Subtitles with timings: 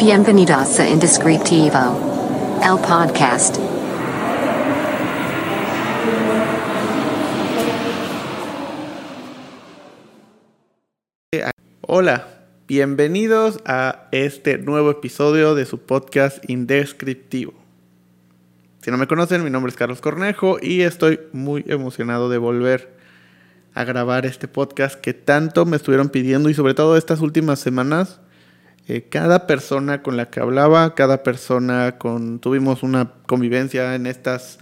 [0.00, 1.78] Bienvenidos a Indescriptivo,
[2.64, 3.58] el podcast.
[11.82, 12.26] Hola,
[12.66, 17.52] bienvenidos a este nuevo episodio de su podcast Indescriptivo.
[18.80, 22.96] Si no me conocen, mi nombre es Carlos Cornejo y estoy muy emocionado de volver
[23.74, 28.18] a grabar este podcast que tanto me estuvieron pidiendo y sobre todo estas últimas semanas.
[28.88, 32.40] Eh, cada persona con la que hablaba, cada persona con...
[32.40, 34.58] Tuvimos una convivencia en estas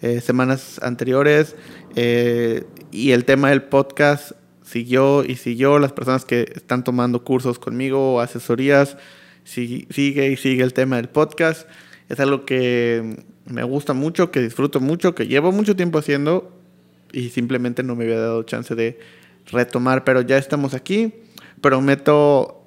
[0.00, 1.56] eh, semanas anteriores
[1.96, 4.32] eh, y el tema del podcast
[4.64, 5.78] siguió y siguió.
[5.78, 8.96] Las personas que están tomando cursos conmigo o asesorías,
[9.44, 11.68] si- sigue y sigue el tema del podcast.
[12.08, 16.56] Es algo que me gusta mucho, que disfruto mucho, que llevo mucho tiempo haciendo
[17.10, 18.98] y simplemente no me había dado chance de
[19.46, 21.14] retomar, pero ya estamos aquí.
[21.60, 22.61] Prometo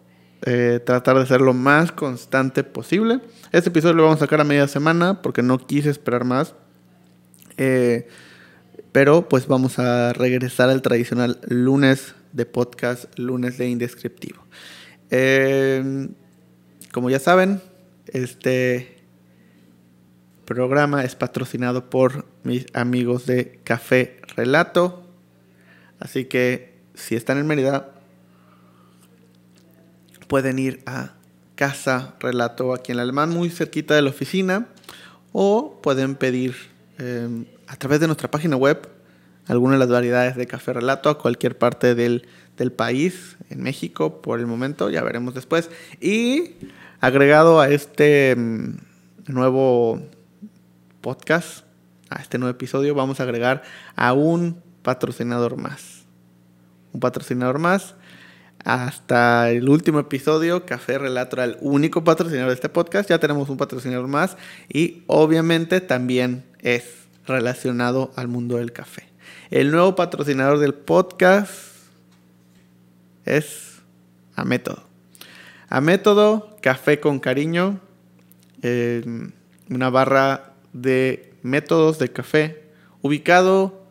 [0.45, 3.19] eh, tratar de ser lo más constante posible.
[3.51, 6.53] Este episodio lo vamos a sacar a media semana porque no quise esperar más.
[7.57, 8.07] Eh,
[8.91, 14.45] pero pues vamos a regresar al tradicional lunes de podcast, lunes de indescriptivo.
[15.09, 16.09] Eh,
[16.91, 17.61] como ya saben,
[18.07, 18.97] este
[20.45, 25.09] programa es patrocinado por mis amigos de Café Relato.
[25.99, 27.94] Así que si están en Mérida,
[30.27, 31.13] pueden ir a
[31.55, 34.67] Casa Relato aquí en Alemán, muy cerquita de la oficina,
[35.31, 36.55] o pueden pedir
[36.97, 38.89] eh, a través de nuestra página web
[39.47, 44.21] algunas de las variedades de café relato a cualquier parte del, del país, en México
[44.21, 45.69] por el momento, ya veremos después.
[46.01, 46.55] Y
[46.99, 48.77] agregado a este mm,
[49.27, 50.01] nuevo
[51.01, 51.65] podcast,
[52.09, 53.63] a este nuevo episodio, vamos a agregar
[53.95, 56.05] a un patrocinador más.
[56.93, 57.95] Un patrocinador más.
[58.65, 63.07] Hasta el último episodio, Café Relato era el único patrocinador de este podcast.
[63.07, 66.83] Ya tenemos un patrocinador más y obviamente también es
[67.27, 69.03] relacionado al mundo del café.
[69.51, 71.51] El nuevo patrocinador del podcast
[73.23, 73.83] es
[74.35, 74.83] A Método.
[75.69, 77.79] A Método, café con cariño,
[78.63, 79.29] eh,
[79.69, 82.63] una barra de métodos de café
[83.03, 83.84] ubicado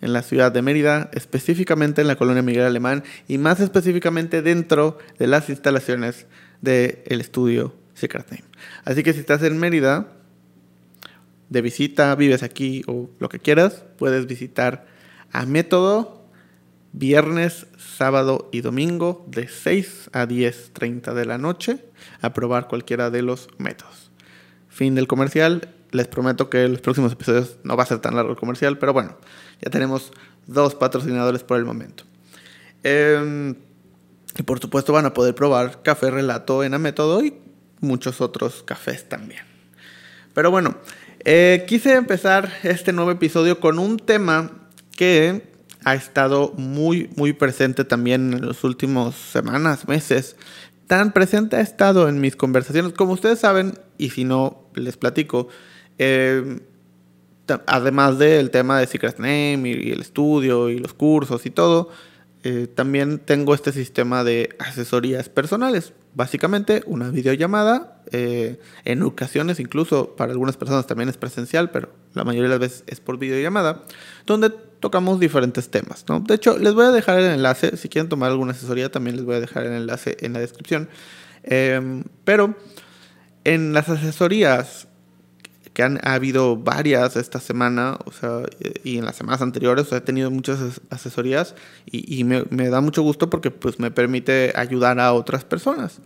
[0.00, 4.98] en la ciudad de Mérida, específicamente en la colonia Miguel Alemán y más específicamente dentro
[5.18, 6.26] de las instalaciones
[6.60, 8.44] del estudio Secret Name.
[8.84, 10.08] Así que si estás en Mérida,
[11.48, 14.86] de visita, vives aquí o lo que quieras, puedes visitar
[15.32, 16.20] a Método
[16.92, 21.84] viernes, sábado y domingo de 6 a 10.30 de la noche
[22.20, 24.10] a probar cualquiera de los métodos.
[24.68, 25.74] Fin del comercial.
[25.90, 28.92] Les prometo que los próximos episodios no va a ser tan largo el comercial, pero
[28.92, 29.16] bueno,
[29.60, 30.12] ya tenemos
[30.46, 32.04] dos patrocinadores por el momento.
[32.84, 33.54] Eh,
[34.38, 37.34] y por supuesto van a poder probar café relato en Amétodo y
[37.80, 39.42] muchos otros cafés también.
[40.34, 40.76] Pero bueno,
[41.24, 44.50] eh, quise empezar este nuevo episodio con un tema
[44.96, 45.50] que
[45.84, 50.36] ha estado muy, muy presente también en las últimas semanas, meses.
[50.86, 52.92] Tan presente ha estado en mis conversaciones.
[52.92, 55.48] Como ustedes saben, y si no, les platico,
[56.02, 56.60] eh,
[57.66, 61.90] además del tema de Secret Name y el estudio y los cursos y todo,
[62.42, 65.92] eh, también tengo este sistema de asesorías personales.
[66.14, 72.24] Básicamente una videollamada, eh, en ocasiones incluso para algunas personas también es presencial, pero la
[72.24, 73.82] mayoría de las veces es por videollamada,
[74.24, 76.06] donde tocamos diferentes temas.
[76.08, 76.20] ¿no?
[76.20, 79.26] De hecho, les voy a dejar el enlace, si quieren tomar alguna asesoría también les
[79.26, 80.88] voy a dejar el enlace en la descripción.
[81.42, 82.56] Eh, pero
[83.44, 84.88] en las asesorías
[85.80, 88.42] que han ha habido varias esta semana, o sea,
[88.84, 91.54] y en las semanas anteriores, he tenido muchas as- asesorías
[91.90, 96.00] y, me, da mucho gusto porque pues me permite ayudar a otras personas.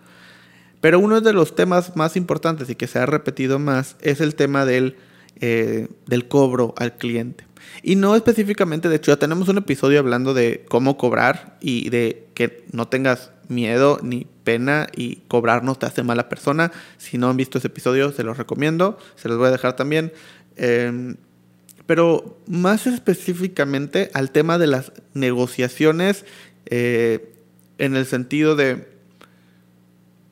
[0.81, 4.37] Pero uno de los temas más importantes y que se ha repetido más es el
[4.37, 4.95] tema del,
[5.41, 7.45] eh, del cobro al cliente.
[7.83, 12.29] Y no específicamente, de hecho, ya tenemos un episodio hablando de cómo cobrar y de
[12.35, 16.73] que no tengas miedo ni pena y cobrar no te hace mala persona.
[16.99, 18.99] Si no han visto ese episodio, se los recomiendo.
[19.17, 20.12] Se los voy a dejar también.
[20.56, 21.14] Eh,
[21.87, 26.25] pero más específicamente al tema de las negociaciones
[26.67, 27.35] eh,
[27.79, 28.88] en el sentido de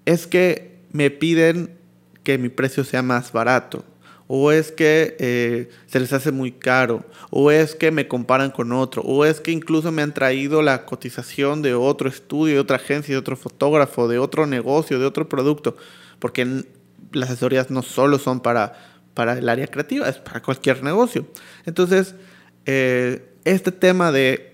[0.04, 1.76] es que me piden
[2.22, 3.84] que mi precio sea más barato,
[4.26, 8.72] o es que eh, se les hace muy caro, o es que me comparan con
[8.72, 12.76] otro, o es que incluso me han traído la cotización de otro estudio, de otra
[12.76, 15.76] agencia, de otro fotógrafo, de otro negocio, de otro producto,
[16.18, 16.64] porque
[17.12, 18.74] las asesorías no solo son para,
[19.14, 21.26] para el área creativa, es para cualquier negocio.
[21.66, 22.14] Entonces,
[22.66, 24.52] eh, este tema de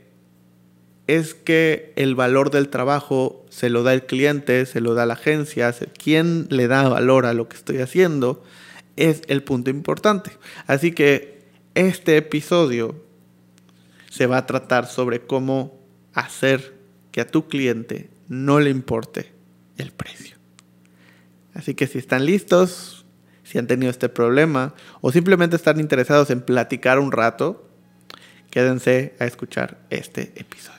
[1.08, 5.14] es que el valor del trabajo se lo da el cliente, se lo da la
[5.14, 8.44] agencia, quién le da valor a lo que estoy haciendo,
[8.98, 10.32] es el punto importante.
[10.66, 13.04] Así que este episodio
[14.10, 15.78] se va a tratar sobre cómo
[16.12, 16.74] hacer
[17.12, 19.32] que a tu cliente no le importe
[19.76, 20.36] el precio.
[21.54, 23.06] Así que si están listos,
[23.44, 27.68] si han tenido este problema o simplemente están interesados en platicar un rato,
[28.50, 30.78] quédense a escuchar este episodio.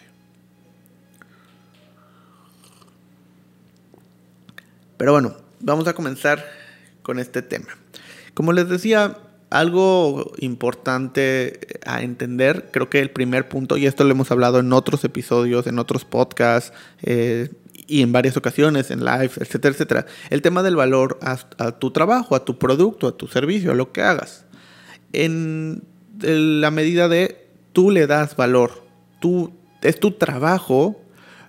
[4.98, 6.46] Pero bueno, vamos a comenzar
[7.02, 7.70] con este tema.
[8.40, 9.18] Como les decía,
[9.50, 14.72] algo importante a entender, creo que el primer punto, y esto lo hemos hablado en
[14.72, 16.72] otros episodios, en otros podcasts
[17.02, 17.50] eh,
[17.86, 22.34] y en varias ocasiones, en live, etcétera, etcétera, el tema del valor a, tu trabajo,
[22.34, 24.46] a tu producto, a tu servicio, a lo que hagas.
[25.12, 25.84] En
[26.22, 28.86] la medida de tú le das valor,
[29.20, 29.52] tú,
[29.82, 31.02] es tu trabajo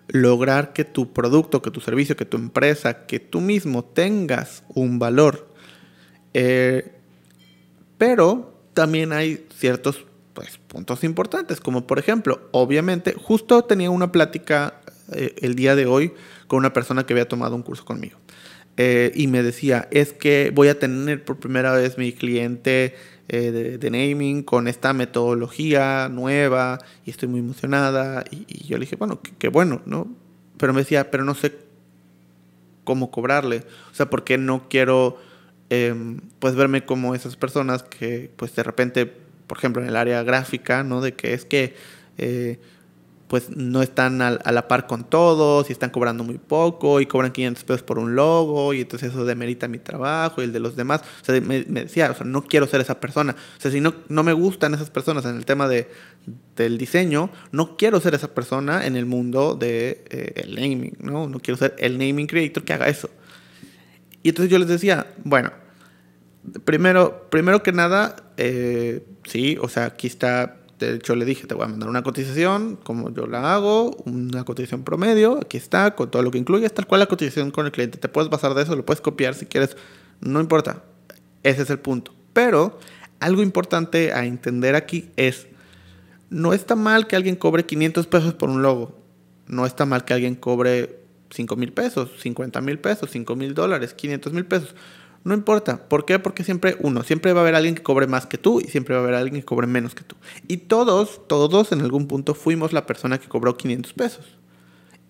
[0.09, 4.99] lograr que tu producto, que tu servicio, que tu empresa, que tú mismo tengas un
[4.99, 5.50] valor.
[6.35, 6.93] Eh,
[7.99, 14.81] pero también hay ciertos pues, puntos importantes, como por ejemplo, obviamente, justo tenía una plática
[15.13, 16.13] eh, el día de hoy
[16.47, 18.19] con una persona que había tomado un curso conmigo.
[18.77, 22.95] Eh, y me decía, es que voy a tener por primera vez mi cliente
[23.29, 28.25] de, naming con esta metodología nueva y estoy muy emocionada.
[28.31, 30.09] Y, yo le dije, bueno, qué bueno, ¿no?
[30.57, 31.55] Pero me decía, pero no sé
[32.85, 33.65] cómo cobrarle.
[33.93, 35.19] O sea, porque no quiero
[35.71, 39.07] em, pues verme como esas personas que pues de repente,
[39.47, 41.01] por ejemplo, en el área gráfica, ¿no?
[41.01, 41.75] De que es que
[42.19, 42.59] eh,
[43.31, 47.31] pues no están a, la par con todos y están cobrando muy poco y cobran
[47.31, 50.75] 500 pesos por un logo y entonces eso demerita mi trabajo y el de los
[50.75, 51.03] demás.
[51.23, 53.37] O sea, me, decía, o sea, no quiero ser esa persona.
[53.57, 55.89] O sea, si no, no me gustan esas personas en el tema de,
[56.57, 61.29] del diseño, no quiero ser esa persona en el mundo del de, eh, naming, ¿no?
[61.29, 63.11] No quiero ser el naming creator que haga eso.
[64.23, 65.51] Y entonces yo les decía, bueno,
[66.65, 71.55] primero, primero que nada, eh, sí, o sea, aquí está de hecho, le dije, te
[71.55, 76.11] voy a mandar una cotización, como yo la hago, una cotización promedio, aquí está, con
[76.11, 77.99] todo lo que incluye, tal cual la cotización con el cliente.
[77.99, 79.77] Te puedes basar de eso, lo puedes copiar si quieres,
[80.21, 80.83] no importa.
[81.43, 82.15] Ese es el punto.
[82.33, 82.79] Pero
[83.21, 85.47] algo importante a entender aquí es,
[86.31, 88.99] no está mal que alguien cobre 500 pesos por un logo.
[89.47, 91.00] No está mal que alguien cobre
[91.31, 94.75] 5 mil pesos, 50 mil pesos, 5 mil dólares, 500 mil pesos.
[95.23, 95.89] No importa.
[95.89, 96.19] ¿Por qué?
[96.19, 98.95] Porque siempre, uno, siempre va a haber alguien que cobre más que tú y siempre
[98.95, 100.17] va a haber alguien que cobre menos que tú.
[100.49, 104.25] Y todos, todos en algún punto fuimos la persona que cobró 500 pesos.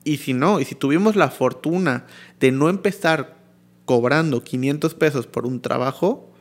[0.03, 2.07] Y si no, y si tuvimos la fortuna
[2.41, 3.37] de no empezar
[3.85, 6.33] cobrando 500 pesos por un trabajo,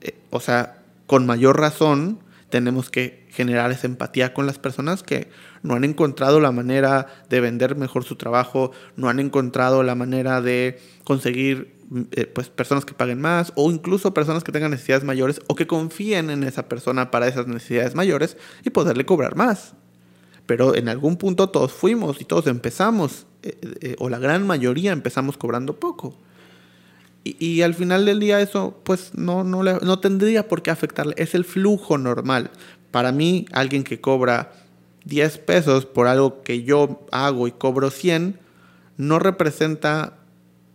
[0.00, 5.30] eh, o sea, con mayor razón tenemos que generar esa empatía con las personas que
[5.62, 10.42] no han encontrado la manera de vender mejor su trabajo, no han encontrado la manera
[10.42, 11.74] de conseguir
[12.12, 15.66] eh, pues personas que paguen más o incluso personas que tengan necesidades mayores o que
[15.66, 19.74] confíen en esa persona para esas necesidades mayores y poderle cobrar más.
[20.44, 24.92] Pero en algún punto todos fuimos y todos empezamos, eh, eh, o la gran mayoría
[24.92, 26.14] empezamos cobrando poco.
[27.24, 31.36] Y, al final del día eso pues no, no, no tendría por qué afectarle, es
[31.36, 32.50] el flujo normal.
[32.92, 34.52] Para mí, alguien que cobra
[35.04, 38.38] 10 pesos por algo que yo hago y cobro 100,
[38.96, 40.18] no representa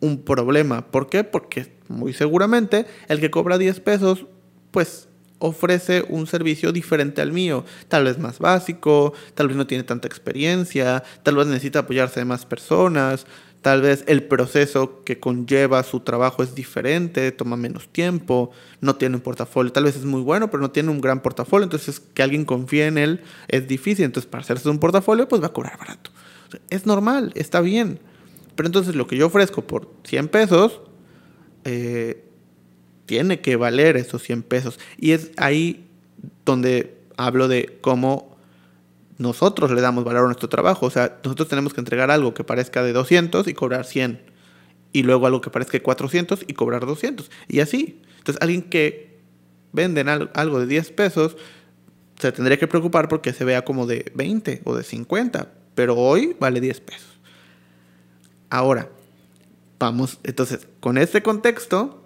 [0.01, 0.91] un problema.
[0.91, 1.23] ¿Por qué?
[1.23, 4.25] Porque muy seguramente el que cobra 10 pesos,
[4.71, 5.07] pues
[5.39, 10.07] ofrece un servicio diferente al mío, tal vez más básico, tal vez no tiene tanta
[10.07, 13.27] experiencia, tal vez necesita apoyarse de más personas,
[13.67, 19.17] tal vez el proceso que conlleva su trabajo es diferente, toma menos tiempo, no tiene
[19.17, 22.23] un portafolio, tal vez es muy bueno, pero no tiene un gran portafolio, entonces que
[22.23, 25.77] alguien confíe en él es difícil, entonces para hacerse un portafolio pues va a cobrar
[25.77, 26.11] barato.
[26.69, 27.99] es normal, está bien.
[28.55, 30.79] Pero entonces lo que yo ofrezco por 100 pesos,
[31.65, 32.23] eh,
[33.05, 34.79] tiene que valer esos 100 pesos.
[34.97, 35.89] Y es ahí
[36.45, 38.36] donde hablo de cómo
[39.17, 40.85] nosotros le damos valor a nuestro trabajo.
[40.85, 44.21] O sea, nosotros tenemos que entregar algo que parezca de 200 y cobrar 100.
[44.93, 47.29] Y luego algo que parezca de 400 y cobrar 200.
[47.47, 48.01] Y así.
[48.19, 49.17] Entonces, alguien que
[49.71, 50.01] vende
[50.33, 51.37] algo de 10 pesos
[52.19, 55.51] se tendría que preocupar porque se vea como de 20 o de 50.
[55.75, 57.19] Pero hoy vale 10 pesos.
[58.49, 58.89] Ahora,
[59.79, 62.03] vamos, entonces, con este contexto,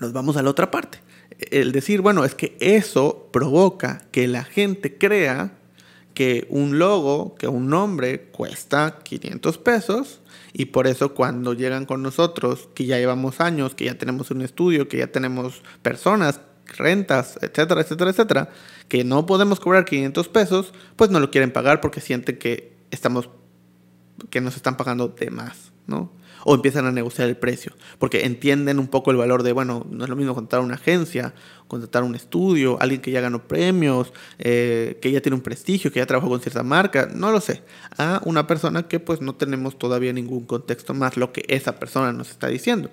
[0.00, 0.98] nos vamos a la otra parte.
[1.50, 5.57] El decir, bueno, es que eso provoca que la gente crea
[6.18, 10.20] que un logo, que un nombre cuesta 500 pesos
[10.52, 14.42] y por eso cuando llegan con nosotros, que ya llevamos años, que ya tenemos un
[14.42, 16.40] estudio, que ya tenemos personas
[16.76, 18.50] rentas, etcétera, etcétera, etcétera,
[18.88, 23.30] que no podemos cobrar 500 pesos, pues no lo quieren pagar porque sienten que estamos,
[24.28, 26.10] que nos están pagando de más, ¿no?
[26.50, 30.04] O empiezan a negociar el precio, porque entienden un poco el valor de, bueno, no
[30.04, 31.34] es lo mismo contratar una agencia,
[31.66, 36.00] contratar un estudio, alguien que ya ganó premios, eh, que ya tiene un prestigio, que
[36.00, 37.62] ya trabajó con cierta marca, no lo sé,
[37.98, 42.12] a una persona que pues no tenemos todavía ningún contexto más lo que esa persona
[42.12, 42.90] nos está diciendo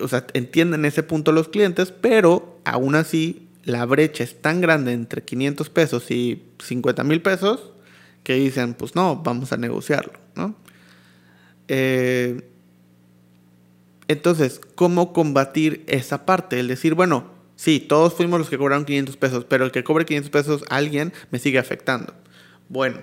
[0.00, 4.92] o sea, entienden ese punto los clientes, pero aún así la brecha es tan grande
[4.92, 7.70] entre 500 pesos y 50 mil pesos
[8.22, 10.54] que dicen, pues no, vamos a negociarlo, ¿no?
[11.68, 12.42] Eh,
[14.08, 16.58] entonces, ¿cómo combatir esa parte?
[16.58, 20.06] El decir, bueno, sí, todos fuimos los que cobraron 500 pesos, pero el que cobre
[20.06, 22.14] 500 pesos, alguien me sigue afectando.
[22.68, 23.00] Bueno,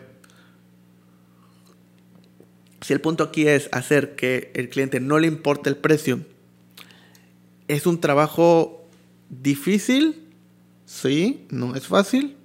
[2.81, 6.21] si el punto aquí es hacer que el cliente no le importe el precio,
[7.67, 8.87] es un trabajo
[9.29, 10.27] difícil,
[10.85, 12.37] sí, no es fácil.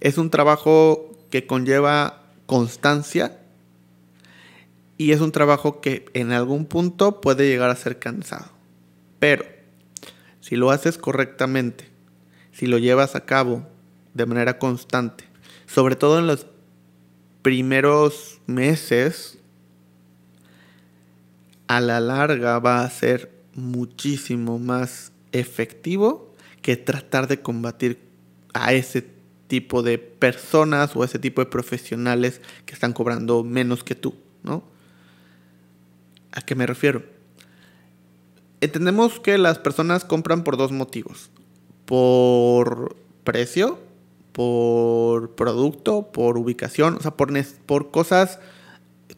[0.00, 3.40] Es un trabajo que conlleva constancia
[4.98, 8.50] y es un trabajo que en algún punto puede llegar a ser cansado.
[9.18, 9.44] Pero
[10.40, 11.88] si lo haces correctamente,
[12.52, 13.66] si lo llevas a cabo
[14.14, 15.24] de manera constante,
[15.66, 16.46] sobre todo en los
[17.42, 19.38] primeros meses,
[21.68, 27.98] a la larga va a ser muchísimo más efectivo que tratar de combatir
[28.54, 29.06] a ese
[29.48, 34.75] tipo de personas o ese tipo de profesionales que están cobrando menos que tú, ¿no?
[36.36, 37.02] ¿A qué me refiero?
[38.60, 41.30] Entendemos que las personas compran por dos motivos.
[41.86, 43.78] Por precio,
[44.32, 47.32] por producto, por ubicación, o sea, por,
[47.64, 48.38] por cosas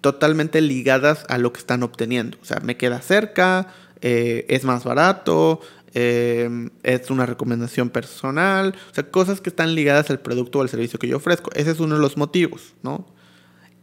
[0.00, 2.38] totalmente ligadas a lo que están obteniendo.
[2.40, 3.66] O sea, me queda cerca,
[4.00, 5.60] eh, es más barato,
[5.94, 10.68] eh, es una recomendación personal, o sea, cosas que están ligadas al producto o al
[10.68, 11.50] servicio que yo ofrezco.
[11.54, 13.06] Ese es uno de los motivos, ¿no?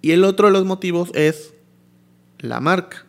[0.02, 1.54] Y el otro de los motivos es
[2.40, 3.06] la marca.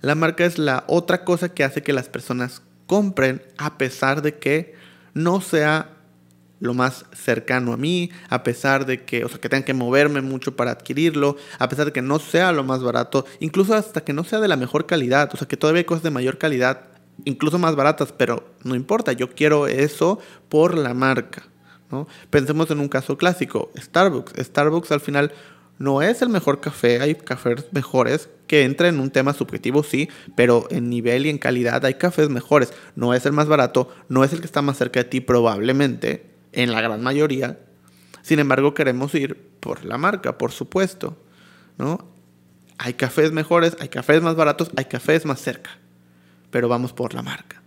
[0.00, 4.38] La marca es la otra cosa que hace que las personas compren a pesar de
[4.38, 4.74] que
[5.14, 5.90] no sea
[6.60, 10.20] lo más cercano a mí, a pesar de que, o sea, que tengan que moverme
[10.20, 14.12] mucho para adquirirlo, a pesar de que no sea lo más barato, incluso hasta que
[14.12, 16.86] no sea de la mejor calidad, o sea, que todavía hay cosas de mayor calidad,
[17.24, 21.44] incluso más baratas, pero no importa, yo quiero eso por la marca,
[21.90, 22.08] ¿no?
[22.30, 24.32] Pensemos en un caso clásico, Starbucks.
[24.44, 25.32] Starbucks al final
[25.78, 30.08] no es el mejor café, hay cafés mejores que entra en un tema subjetivo, sí,
[30.34, 32.72] pero en nivel y en calidad hay cafés mejores.
[32.96, 36.26] No es el más barato, no es el que está más cerca de ti probablemente,
[36.52, 37.60] en la gran mayoría.
[38.22, 41.16] Sin embargo, queremos ir por la marca, por supuesto.
[41.78, 42.04] ¿no?
[42.78, 45.70] Hay cafés mejores, hay cafés más baratos, hay cafés más cerca.
[46.50, 47.62] Pero vamos por la marca.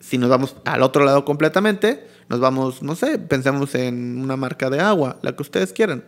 [0.00, 4.70] Si nos vamos al otro lado completamente, nos vamos, no sé, pensemos en una marca
[4.70, 6.04] de agua, la que ustedes quieran.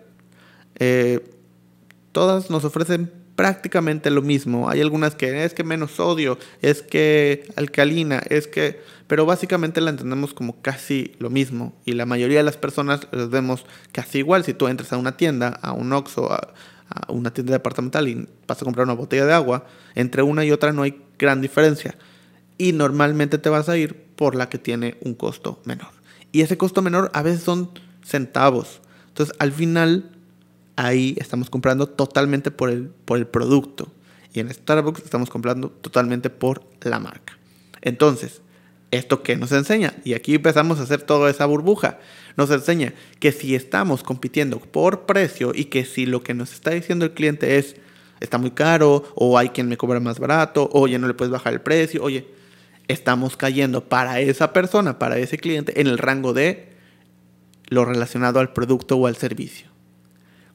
[0.78, 1.28] Eh,
[2.12, 4.68] todas nos ofrecen prácticamente lo mismo.
[4.68, 8.82] Hay algunas que es que menos sodio, es que alcalina, es que...
[9.06, 11.72] Pero básicamente la entendemos como casi lo mismo.
[11.84, 14.42] Y la mayoría de las personas las vemos casi igual.
[14.42, 16.52] Si tú entras a una tienda, a un Oxxo, a,
[16.88, 20.50] a una tienda departamental y vas a comprar una botella de agua, entre una y
[20.50, 21.96] otra no hay gran diferencia.
[22.58, 25.92] Y normalmente te vas a ir por la que tiene un costo menor.
[26.32, 27.70] Y ese costo menor a veces son
[28.04, 28.80] centavos.
[29.06, 30.17] Entonces al final
[30.78, 33.88] ahí estamos comprando totalmente por el, por el producto.
[34.32, 37.36] Y en Starbucks estamos comprando totalmente por la marca.
[37.82, 38.42] Entonces,
[38.92, 39.94] ¿esto qué nos enseña?
[40.04, 41.98] Y aquí empezamos a hacer toda esa burbuja.
[42.36, 46.70] Nos enseña que si estamos compitiendo por precio y que si lo que nos está
[46.70, 47.74] diciendo el cliente es
[48.20, 51.52] está muy caro o hay quien me cobra más barato, oye, no le puedes bajar
[51.52, 52.26] el precio, oye,
[52.86, 56.68] estamos cayendo para esa persona, para ese cliente, en el rango de
[57.68, 59.68] lo relacionado al producto o al servicio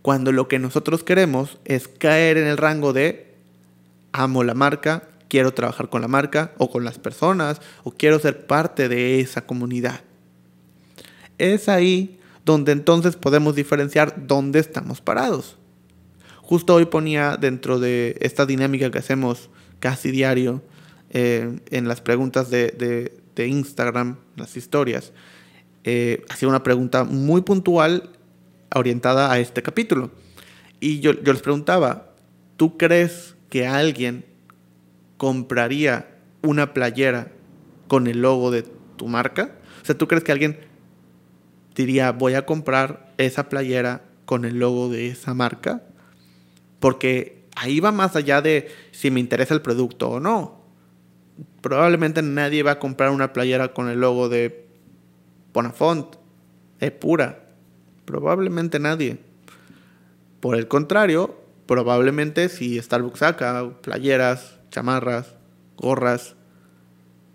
[0.03, 3.33] cuando lo que nosotros queremos es caer en el rango de
[4.11, 8.45] amo la marca, quiero trabajar con la marca o con las personas o quiero ser
[8.45, 10.01] parte de esa comunidad.
[11.37, 15.55] Es ahí donde entonces podemos diferenciar dónde estamos parados.
[16.41, 20.61] Justo hoy ponía dentro de esta dinámica que hacemos casi diario
[21.11, 25.13] eh, en las preguntas de, Instagram, las historias,
[25.85, 28.09] eh, hacía una pregunta muy puntual
[28.73, 30.11] orientada a este capítulo.
[30.79, 32.13] Y yo, les preguntaba,
[32.57, 34.25] ¿tú crees que alguien
[35.17, 37.31] compraría una playera
[37.87, 38.63] con el logo de
[38.97, 39.55] tu marca?
[39.81, 40.59] O sea, ¿tú crees que alguien
[41.75, 45.83] diría, voy a comprar esa playera con el logo de esa marca?
[46.79, 50.61] Porque ahí va más allá de si me interesa el producto o no.
[51.61, 54.67] probablemente nadie va a comprar una playera con el logo de
[55.53, 56.15] Bonafont,
[56.79, 57.42] es pura.
[58.05, 59.19] Probablemente nadie.
[60.39, 65.35] Por el contrario, probablemente si Starbucks saca playeras, chamarras,
[65.77, 66.35] gorras,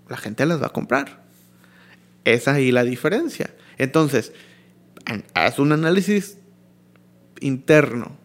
[0.08, 1.22] la gente las va a comprar.
[2.24, 3.54] Esa es ahí la diferencia.
[3.78, 4.32] Entonces,
[5.34, 6.38] haz un análisis
[7.40, 8.16] interno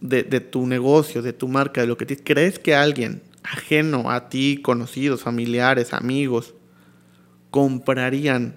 [0.00, 4.60] de, tu negocio, de tu marca, de lo que crees que alguien ajeno a ti,
[4.62, 6.54] conocidos, familiares, amigos,
[7.50, 8.56] comprarían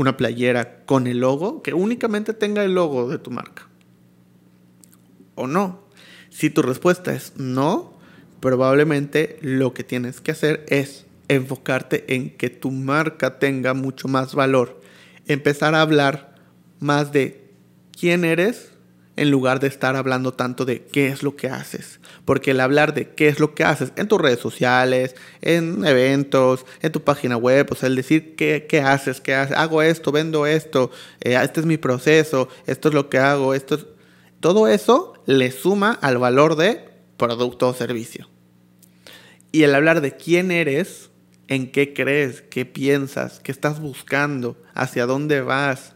[0.00, 3.68] una playera con el logo, que únicamente tenga el logo de tu marca.
[5.34, 5.84] ¿O no?
[6.30, 7.92] Si tu respuesta es no,
[8.40, 14.34] probablemente lo que tienes que hacer es enfocarte en que tu marca tenga mucho más
[14.34, 14.80] valor.
[15.26, 16.34] Empezar a hablar
[16.78, 17.52] más de
[17.92, 18.72] quién eres
[19.16, 22.00] en lugar de estar hablando tanto de qué es lo que haces.
[22.24, 26.64] Porque el hablar de qué es lo que haces en tus redes sociales, en eventos,
[26.80, 30.46] en tu página web, o sea, el decir qué, haces, qué haces, hago esto, vendo
[30.46, 30.90] esto,
[31.20, 33.86] eh, este es mi proceso, esto es lo que hago, esto es...
[34.40, 36.88] Todo eso le suma al valor de
[37.18, 38.26] producto o servicio.
[39.52, 41.10] Y el hablar de quién eres,
[41.48, 45.94] en qué crees, qué piensas, qué estás buscando, hacia dónde vas,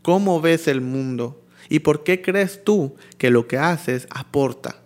[0.00, 4.76] cómo ves el mundo y por qué crees tú que lo que haces aporta.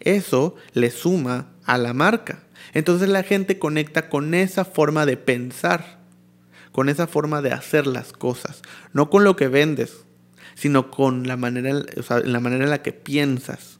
[0.00, 2.42] Eso le suma a la marca.
[2.74, 6.00] Entonces la gente conecta con esa forma de pensar,
[6.72, 8.60] con esa forma de hacer las cosas,
[8.92, 10.04] no con lo que vendes,
[10.54, 11.82] sino con la manera,
[12.24, 13.78] la manera en la que piensas.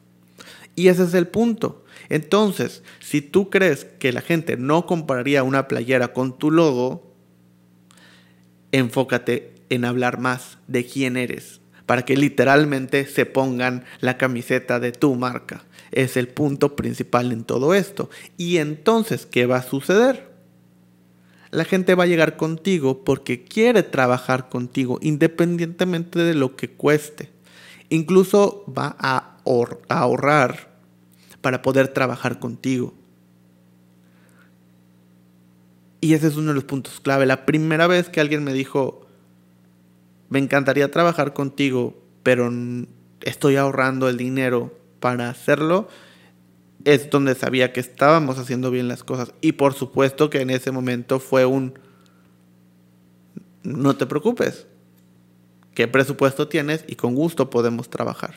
[0.75, 1.83] Y ese es el punto.
[2.07, 7.13] Entonces, si tú crees que la gente no compraría una playera con tu logo,
[8.71, 14.91] enfócate en hablar más de quién eres, para que literalmente se pongan la camiseta de
[14.91, 15.63] tu marca.
[15.91, 18.11] Es el punto principal en todo esto.
[18.37, 20.29] Y entonces, ¿qué va a suceder?
[21.49, 27.31] La gente va a llegar contigo porque quiere trabajar contigo independientemente de lo que cueste.
[27.89, 29.37] Incluso va a
[29.87, 30.77] ahorrar
[31.39, 32.93] para poder trabajar contigo.
[36.01, 37.25] Y ese es uno de los puntos clave.
[37.25, 39.06] La primera vez que alguien me dijo,
[40.29, 42.51] me encantaría trabajar contigo, pero
[43.21, 45.87] estoy ahorrando el dinero para hacerlo,
[46.85, 49.33] es donde sabía que estábamos haciendo bien las cosas.
[49.41, 51.79] Y por supuesto que en ese momento fue un,
[53.63, 54.67] no te preocupes,
[55.73, 58.35] qué presupuesto tienes y con gusto podemos trabajar.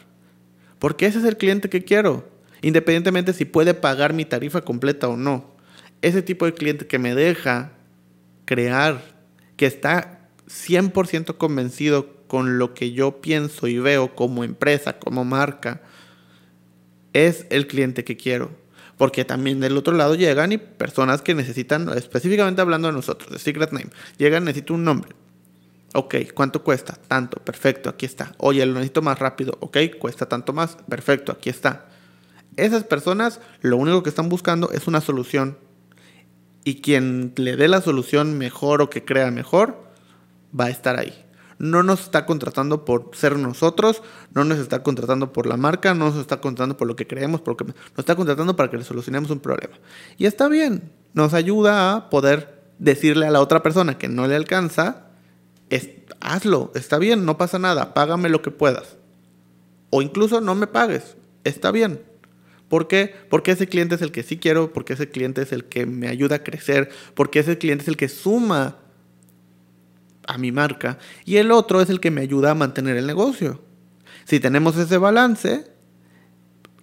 [0.79, 2.25] Porque ese es el cliente que quiero
[2.63, 5.55] independientemente si puede pagar mi tarifa completa o no.
[6.03, 7.73] Ese tipo de cliente que me deja
[8.45, 9.03] crear,
[9.57, 10.20] que está
[10.51, 15.83] 100% convencido con lo que yo pienso y veo como empresa, como marca,
[17.13, 18.51] es el cliente que quiero.
[18.97, 23.39] Porque también del otro lado llegan y personas que necesitan, específicamente hablando de nosotros, de
[23.39, 25.15] Secret Name, llegan, necesito un nombre.
[25.95, 26.95] Ok, ¿cuánto cuesta?
[27.09, 28.35] Tanto, perfecto, aquí está.
[28.39, 29.57] Oye, lo necesito más rápido.
[29.61, 31.87] Ok, cuesta tanto más, perfecto, aquí está.
[32.57, 35.57] Esas personas lo único que están buscando es una solución.
[36.63, 39.90] Y quien le dé la solución mejor o que crea mejor,
[40.59, 41.27] va a estar ahí.
[41.59, 46.07] No nos está contratando por ser nosotros, no nos está contratando por la marca, no
[46.07, 49.31] nos está contratando por lo que creemos, porque nos está contratando para que le solucionemos
[49.31, 49.75] un problema.
[50.17, 54.37] Y está bien, nos ayuda a poder decirle a la otra persona que no le
[54.37, 55.09] alcanza,
[56.21, 58.97] hazlo, está bien, no pasa nada, págame lo que puedas.
[59.91, 62.03] O incluso no me pagues, está bien.
[62.69, 63.13] ¿Por qué?
[63.29, 66.09] Porque ese cliente es el que sí quiero, porque ese cliente es el que me
[66.09, 68.77] ayuda a crecer, porque ese cliente es el que suma
[70.31, 73.61] a mi marca y el otro es el que me ayuda a mantener el negocio.
[74.25, 75.67] Si tenemos ese balance,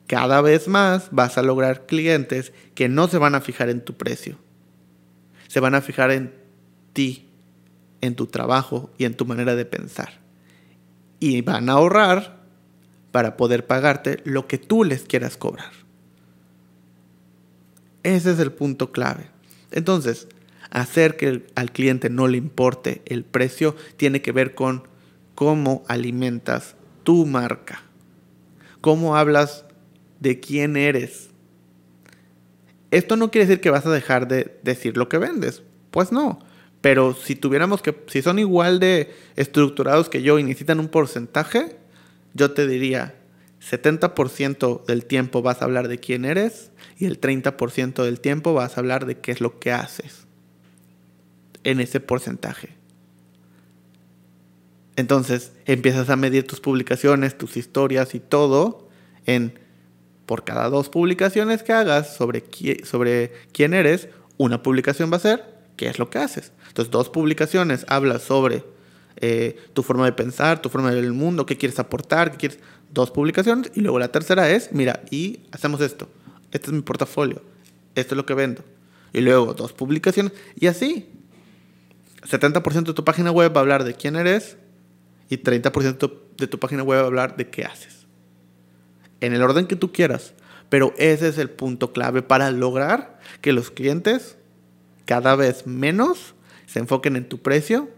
[0.05, 3.95] cada vez más vas a lograr clientes que no se van a fijar en tu
[3.95, 4.37] precio.
[5.47, 6.33] Se van a fijar en
[6.91, 7.29] ti,
[8.01, 10.19] en tu trabajo y en tu manera de pensar.
[11.19, 12.41] Y van a ahorrar
[13.11, 15.71] para poder pagarte lo que tú les quieras cobrar.
[18.03, 19.29] Ese es el punto clave.
[19.71, 20.27] Entonces,
[20.71, 24.87] hacer que al cliente no le importe el precio tiene que ver con
[25.35, 27.83] cómo alimentas tu marca,
[28.81, 29.65] cómo hablas
[30.19, 31.29] de quién eres.
[32.89, 36.39] Esto no quiere decir que vas a dejar de decir lo que vendes, pues no.
[36.81, 41.77] Pero si tuviéramos que, si son igual de estructurados que yo y necesitan un porcentaje,
[42.33, 43.15] yo te diría,
[43.61, 48.77] 70% del tiempo vas a hablar de quién eres y el 30% del tiempo vas
[48.77, 50.26] a hablar de qué es lo que haces
[51.63, 52.69] en ese porcentaje.
[54.95, 58.89] Entonces empiezas a medir tus publicaciones, tus historias y todo
[59.25, 59.59] en
[60.25, 65.87] por cada dos publicaciones que hagas sobre, quién eres, una publicación va a ser qué
[65.87, 66.51] es lo que haces.
[66.67, 68.63] Entonces, dos publicaciones hablas sobre
[69.15, 72.37] eh, tu forma de pensar, tu forma de ver el mundo, qué quieres aportar, qué
[72.37, 72.59] quieres.
[72.91, 73.71] Dos publicaciones.
[73.75, 76.09] Y luego la tercera es, mira, y hacemos esto.
[76.51, 77.41] Este es mi portafolio.
[77.95, 78.63] Esto es lo que vendo.
[79.13, 80.33] Y luego dos publicaciones.
[80.55, 81.09] Y así.
[82.29, 84.57] 70% de tu página web va a hablar de quién eres
[85.29, 88.05] y 30% de tu página web va a hablar de qué haces.
[89.21, 90.33] En el orden que tú quieras.
[90.69, 94.37] Pero ese es el punto clave para lograr que los clientes
[95.05, 96.35] cada vez menos
[96.65, 97.89] se enfoquen en tu precio,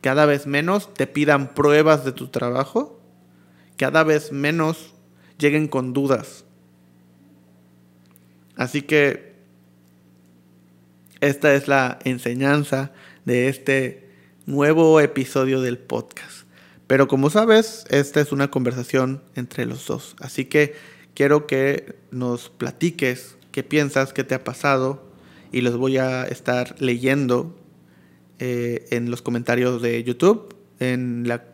[0.00, 3.00] cada vez menos te pidan pruebas de tu trabajo,
[3.76, 4.94] cada vez menos
[5.38, 6.44] lleguen con dudas.
[8.56, 9.25] Así que
[11.20, 12.92] esta es la enseñanza
[13.24, 14.10] de este
[14.44, 16.46] nuevo episodio del podcast.
[16.86, 20.14] Pero como sabes, esta es una conversación entre los dos.
[20.20, 20.74] Así que
[21.14, 25.10] quiero que nos platiques qué piensas, qué te ha pasado
[25.50, 27.56] y los voy a estar leyendo
[28.38, 30.54] eh, en los comentarios de YouTube.
[30.78, 31.44] En la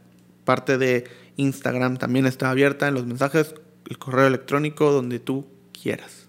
[0.44, 1.05] parte de
[1.37, 3.55] Instagram también está abierta en los mensajes,
[3.88, 6.29] el correo electrónico donde tú quieras.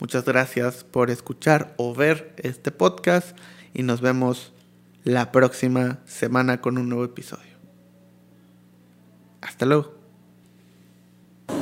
[0.00, 3.36] Muchas gracias por escuchar o ver este podcast
[3.74, 4.52] y nos vemos
[5.04, 7.58] la próxima semana con un nuevo episodio.
[9.42, 9.94] Hasta luego.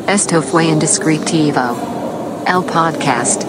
[0.06, 2.44] Esto fue Indescriptivo.
[2.46, 3.42] El podcast.